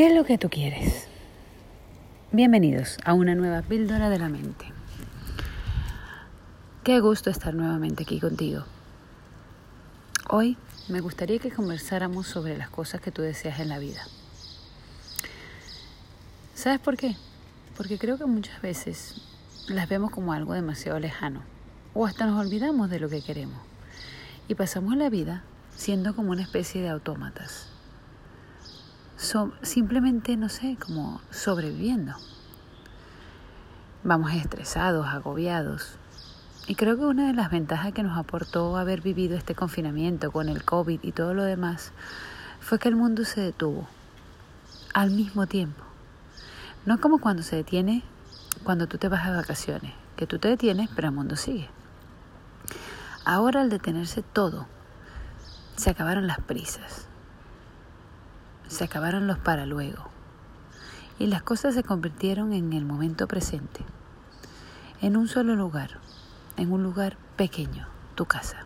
[0.00, 1.08] ¿Qué es lo que tú quieres?
[2.32, 4.64] Bienvenidos a una nueva píldora de la mente.
[6.82, 8.64] Qué gusto estar nuevamente aquí contigo.
[10.30, 10.56] Hoy
[10.88, 14.00] me gustaría que conversáramos sobre las cosas que tú deseas en la vida.
[16.54, 17.14] ¿Sabes por qué?
[17.76, 19.20] Porque creo que muchas veces
[19.68, 21.42] las vemos como algo demasiado lejano
[21.92, 23.58] o hasta nos olvidamos de lo que queremos
[24.48, 25.44] y pasamos la vida
[25.76, 27.69] siendo como una especie de autómatas
[29.62, 32.14] simplemente, no sé, como sobreviviendo.
[34.02, 35.96] Vamos estresados, agobiados.
[36.66, 40.48] Y creo que una de las ventajas que nos aportó haber vivido este confinamiento con
[40.48, 41.92] el COVID y todo lo demás
[42.60, 43.86] fue que el mundo se detuvo
[44.94, 45.82] al mismo tiempo.
[46.86, 48.02] No como cuando se detiene
[48.64, 51.68] cuando tú te vas a vacaciones, que tú te detienes pero el mundo sigue.
[53.24, 54.66] Ahora al detenerse todo,
[55.76, 57.06] se acabaron las prisas,
[58.70, 60.04] se acabaron los para luego
[61.18, 63.80] y las cosas se convirtieron en el momento presente,
[65.02, 65.98] en un solo lugar,
[66.56, 68.64] en un lugar pequeño, tu casa.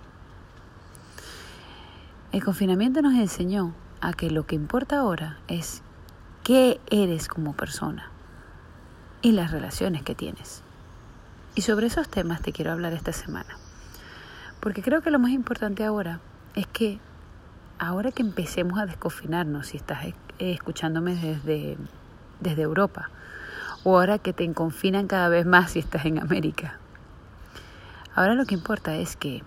[2.33, 5.83] El confinamiento nos enseñó a que lo que importa ahora es
[6.45, 8.11] qué eres como persona
[9.23, 10.63] y las relaciones que tienes.
[11.55, 13.57] Y sobre esos temas te quiero hablar esta semana.
[14.61, 16.21] Porque creo que lo más importante ahora
[16.55, 17.01] es que
[17.87, 20.07] ahora que empecemos a desconfinarnos, si estás
[20.39, 21.77] escuchándome desde,
[22.41, 23.11] desde Europa,
[23.83, 26.79] o ahora que te confinan cada vez más si estás en América,
[28.15, 29.43] ahora lo que importa es que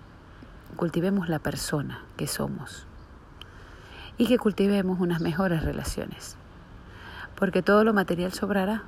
[0.75, 2.85] cultivemos la persona que somos
[4.19, 6.35] y que cultivemos unas mejores relaciones,
[7.35, 8.83] porque todo lo material sobrará,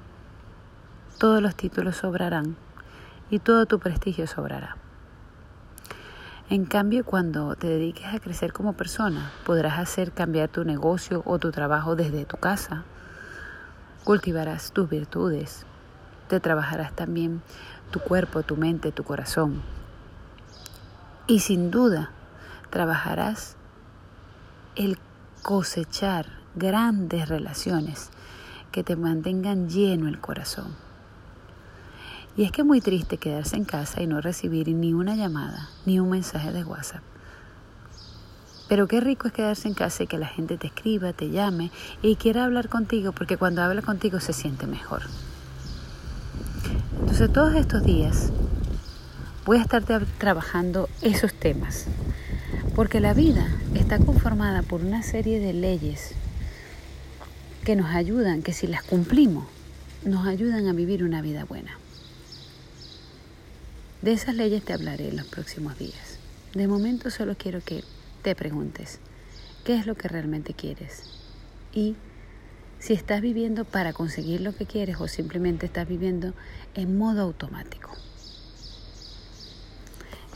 [1.17, 2.55] todos los títulos sobrarán
[3.31, 4.77] y todo tu prestigio sobrará.
[6.51, 11.37] En cambio, cuando te dediques a crecer como persona, podrás hacer cambiar tu negocio o
[11.37, 12.85] tu trabajo desde tu casa.
[14.03, 15.67] Cultivarás tus virtudes.
[16.27, 17.43] Te trabajarás también
[17.91, 19.61] tu cuerpo, tu mente, tu corazón.
[21.27, 22.09] Y sin duda,
[22.71, 23.55] trabajarás
[24.75, 24.97] el
[25.43, 26.25] cosechar
[26.55, 28.09] grandes relaciones
[28.71, 30.88] que te mantengan lleno el corazón.
[32.39, 35.67] Y es que es muy triste quedarse en casa y no recibir ni una llamada,
[35.85, 37.01] ni un mensaje de WhatsApp.
[38.69, 41.69] Pero qué rico es quedarse en casa y que la gente te escriba, te llame
[42.01, 45.01] y quiera hablar contigo, porque cuando habla contigo se siente mejor.
[47.01, 48.31] Entonces todos estos días
[49.45, 49.83] voy a estar
[50.17, 51.87] trabajando esos temas,
[52.73, 56.13] porque la vida está conformada por una serie de leyes
[57.65, 59.45] que nos ayudan, que si las cumplimos,
[60.05, 61.77] nos ayudan a vivir una vida buena.
[64.01, 66.19] De esas leyes te hablaré en los próximos días.
[66.53, 67.83] De momento solo quiero que
[68.21, 68.99] te preguntes,
[69.65, 71.03] ¿qué es lo que realmente quieres?
[71.73, 71.95] Y
[72.79, 76.33] si estás viviendo para conseguir lo que quieres o simplemente estás viviendo
[76.75, 77.91] en modo automático.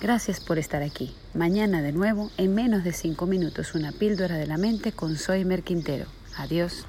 [0.02, 1.16] Gracias por estar aquí.
[1.34, 5.46] Mañana de nuevo, en menos de cinco minutos, una píldora de la mente con Soy
[5.46, 6.08] Merquintero.
[6.36, 6.86] Adiós.